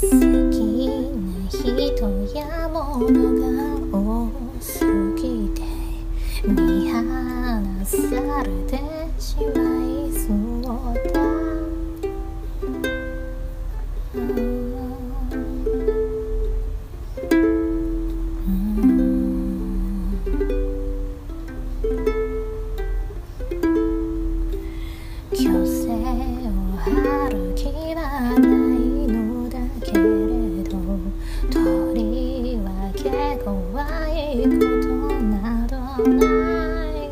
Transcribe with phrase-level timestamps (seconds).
[0.00, 1.68] 好きな人
[2.34, 4.82] や物が多す
[5.14, 5.60] ぎて
[6.48, 6.96] 見放
[7.84, 8.80] されて
[9.20, 9.69] しまう。
[34.44, 34.56] こと
[35.20, 35.76] など
[36.08, 36.24] な
[36.86, 37.10] い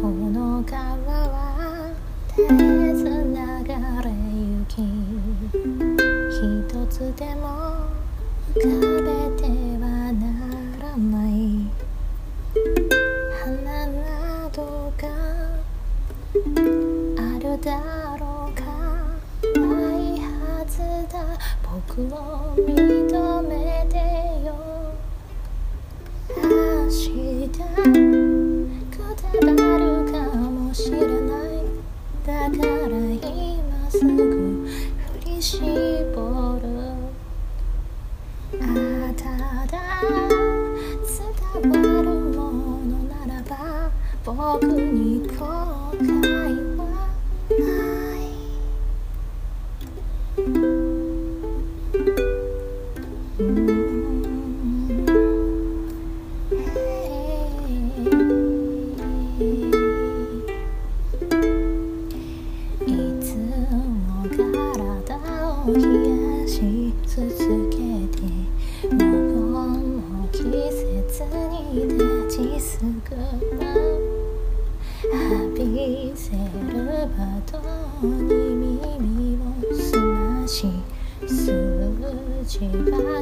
[0.00, 0.78] この川
[1.28, 1.90] は
[2.36, 4.72] 絶えず流れ行き
[6.30, 7.44] 一つでも
[8.54, 9.15] 浮かべ
[17.66, 18.62] だろうか。
[19.58, 20.78] ないはず
[21.12, 21.18] だ。
[21.64, 22.62] 僕を認
[23.42, 23.50] め
[23.90, 23.98] て
[24.46, 24.54] よ。
[26.28, 26.38] 明
[26.88, 31.50] 日くたばるかもしれない。
[32.24, 35.60] だから今すぐ振り絞
[36.62, 36.64] る。
[38.60, 38.64] あ
[39.16, 39.22] た
[39.66, 39.76] だ
[41.02, 42.38] 伝わるも
[42.86, 43.90] のならば
[44.24, 45.75] 僕に後悔
[72.86, 73.02] 浴
[75.56, 76.38] びせる
[77.18, 77.58] バト
[78.06, 79.98] ンに耳を澄
[80.40, 80.70] まし
[81.26, 81.90] 数
[82.46, 83.15] 字ば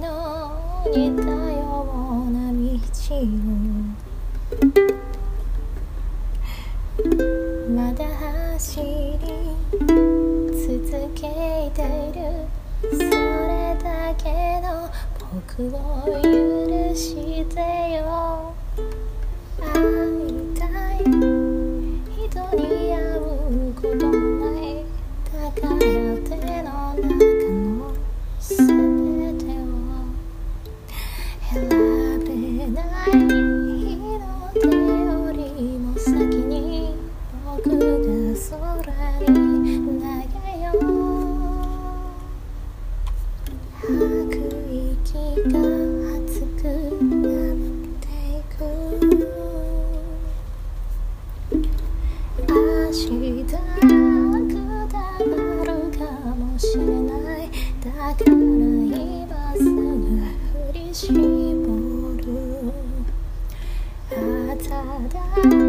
[0.00, 0.04] の
[0.86, 1.86] 似たよ
[2.26, 2.58] うな道
[3.12, 3.16] を
[7.70, 8.04] まだ
[8.54, 8.86] 走り
[10.50, 11.20] 続け
[11.74, 11.76] て
[12.08, 12.20] いる。
[12.82, 14.66] それだけの
[15.34, 15.78] 僕を
[16.22, 17.04] 許し
[17.46, 17.65] て
[53.28, 56.04] 明日くたばるか
[56.36, 57.50] もしれない。
[57.84, 59.74] だから今すぐ
[60.70, 61.12] 振り絞
[62.18, 62.22] る。
[64.08, 64.14] た
[65.50, 65.65] だ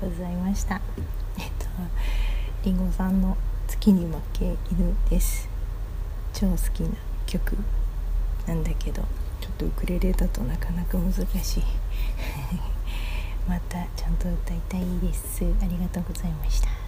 [0.00, 0.80] ございました。
[1.38, 1.66] えっと
[2.64, 5.48] りんごさんの月に負け犬です。
[6.32, 6.90] 超好きな
[7.26, 7.56] 曲
[8.46, 9.02] なんだけど
[9.40, 11.62] ちょっとウクレレだとなかなか難しい。
[13.48, 15.44] またちゃんと歌いたいです。
[15.62, 16.85] ありがとうございました。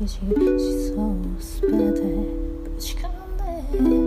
[0.00, 0.16] 記事
[0.58, 2.00] しそうすべて。
[2.00, 3.99] ぶち込んで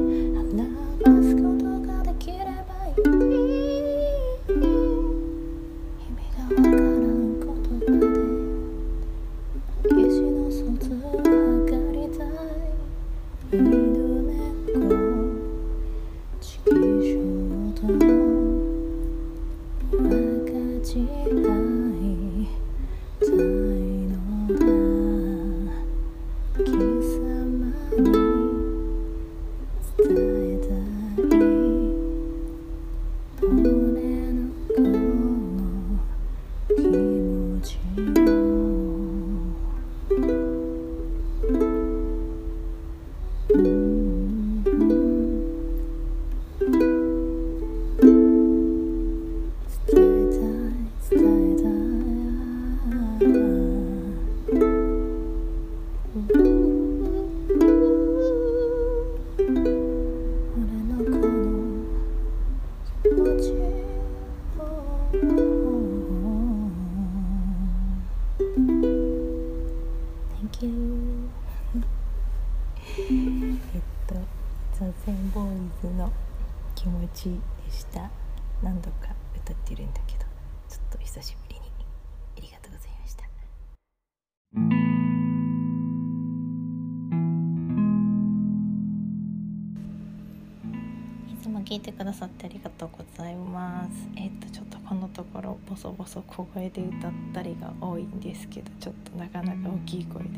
[91.74, 93.90] 聞いてくださってありがとうございます。
[94.16, 100.30] えっ、とちょっとこのところボソボソ小声で歌ったりが多いんですけどちょっとなかなか大きい声で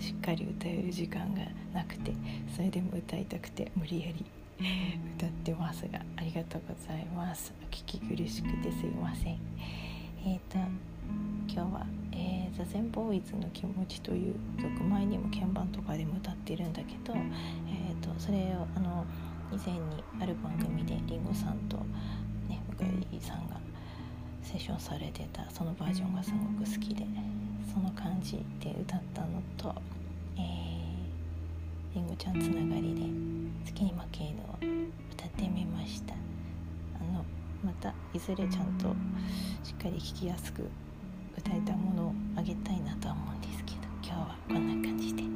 [0.00, 2.12] しっかり歌える時間がなくて
[2.56, 4.24] それでも歌いたくて無理やり
[5.18, 7.54] 歌ってますがありがとうございます。
[7.62, 9.38] お聞き苦しくてすいません。
[10.26, 10.58] えっ、と
[11.46, 19.06] 今日は、えー、ザ・ゼンボーイズの気持ちという曲前にも鍵盤とかでも歌ってるんだけど、えーとそれをあの
[19.52, 21.76] 以前にある番組でりんごさんと、
[22.48, 23.60] ね、向井さんが
[24.42, 27.04] セッションされてたそのバージョンがすごく好きで
[27.72, 29.74] その感じで歌ったのと、
[30.38, 30.40] え、
[31.94, 33.02] りんごちゃんつながりで
[33.64, 34.58] 「月に負け犬」を
[35.12, 36.14] 歌ってみました。
[36.14, 36.18] あ
[37.12, 37.24] の
[37.64, 38.94] またいずれちゃんと
[39.62, 40.68] しっかり聴きやすく
[41.36, 45.31] 歌えたものをあげたいなとは思いますけど今日はこんな感じで。